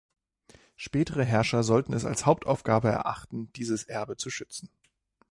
Spätere 0.77 1.23
Herrscher 1.23 1.61
sollten 1.61 1.93
es 1.93 2.05
als 2.05 2.25
Hauptaufgabe 2.25 2.89
erachten, 2.89 3.53
dieses 3.53 3.83
Erbe 3.83 4.17
zu 4.17 4.31
schützen. 4.31 4.67